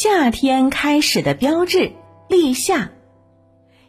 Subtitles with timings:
[0.00, 1.90] 夏天开始的标志——
[2.30, 2.90] 立夏。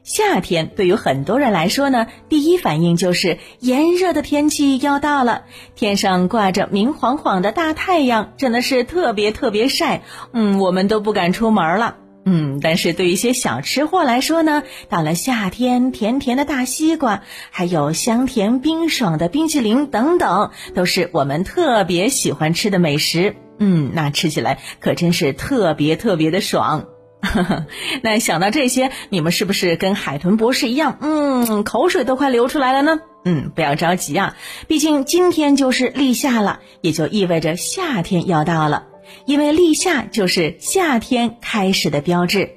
[0.01, 5.43] 夏天对于很多人来说呢，第一反应就是炎热的天气要到了，
[5.75, 10.01] 天上挂着明晃晃的大太阳，真的是特别特别晒。
[10.33, 11.97] 嗯，我们都不敢出门了。
[12.25, 17.21] 嗯，但是对于一些小吃货来说呢，到了夏天，甜甜的大西瓜，
[17.51, 23.35] 还有香甜冰爽的冰淇淋等等，都是我们特别喜欢吃的美食。
[23.59, 26.87] 嗯，那吃起来可真是特别特别的爽。
[28.01, 33.01] 那想到这些，你们是不是跟海豚博士一样，嗯，口水都快流出来了呢？
[33.25, 34.37] 嗯，不要着急啊，
[34.67, 38.87] 毕竟今天就是立夏了，也就意味着夏天要到了。
[39.25, 42.51] 因为立夏就是夏天开始的标志。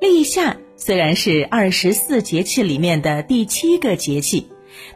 [0.00, 4.48] 立夏虽然是二十四节气里面的第七个节气，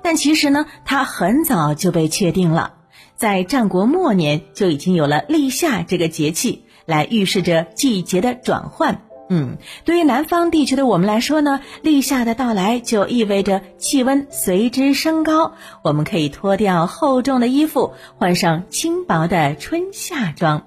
[0.03, 2.75] 但其实呢，它很早就被确定了。
[3.17, 9.03] 在战国末年就已经有了立夏这个节气，来预示着季节的转换。
[9.31, 9.56] 嗯，
[9.87, 20.67] 对于南方地区的我们来说呢，立夏的到来就意味着气温随之升高，我们可以脱掉厚重的衣服，换上轻薄的春夏装。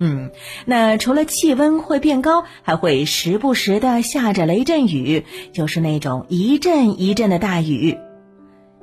[0.00, 0.30] 嗯，
[0.64, 7.98] 那除了气温会变高，还会时不时的下着雷阵雨，就是那种一阵一阵的大雨。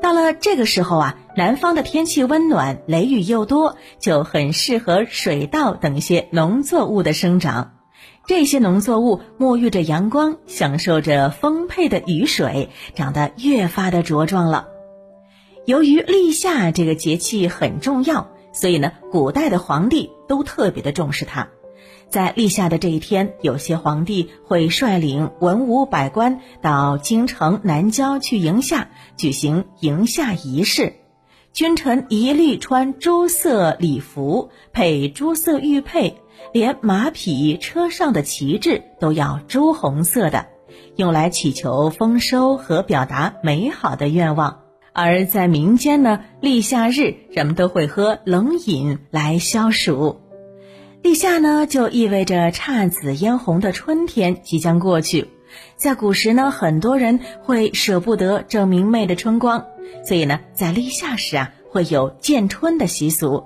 [0.02, 7.72] 到了这个时候啊，南方的天气温暖，雷雨又多，就很适合水稻等一些农作物的生长。
[8.28, 14.68] 这些农作物沐浴着阳光，享受着丰沛的雨水，长得越发的茁壮了。
[15.66, 21.50] 由于立夏这个节气很重要，所以呢，古代的皇帝都特别的重视它。
[22.10, 30.94] 在立夏的这一天，有些皇帝会率领文武百官到京城南郊去迎夏，举行迎夏仪式。
[31.52, 36.18] 君臣一律穿朱色礼服，配朱色玉佩，
[36.54, 40.48] 连马匹车上的旗帜都要朱红色的，
[40.98, 44.60] 用来祈求丰收和表达美好的愿望。
[44.92, 50.22] 而在民间呢，立夏日人们都会喝冷饮来消暑。
[51.06, 55.30] 立夏呢，就意味着姹紫嫣红的春天即将过去。
[55.76, 59.68] 在古时呢，很多人会舍不得这明媚的春光，
[60.04, 63.44] 所以呢，在立夏时啊，会有见春的习俗，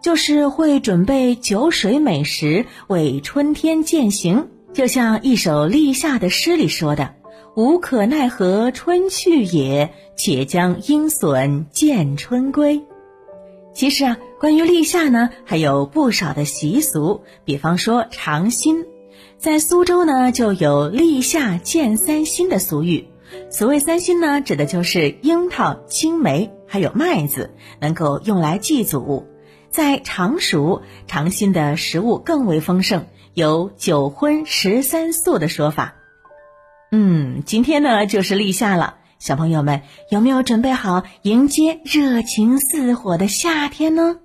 [0.00, 4.46] 就是会准备酒水美食为春天饯行。
[4.72, 7.16] 就像一首立夏的诗里说的
[7.56, 12.80] ：“无可奈何春去也，且将阴损见春归。”
[13.74, 18.86] 其实啊，关于立夏呢，还有不少的习俗，比方说尝新，
[19.36, 23.06] 在苏州呢就有立夏见三新的俗语。
[23.50, 27.50] 所谓三新呢，指的就是樱桃、青梅还有麦子，
[27.80, 29.26] 能够用来祭祖。
[29.68, 35.96] 在常熟，尝新的食物更为丰盛，有九荤十三素的说法。
[36.90, 38.96] 嗯，今天呢就是立夏了。
[39.18, 44.16] 小朋友们，有没有准备好迎接热情似火的夏天呢？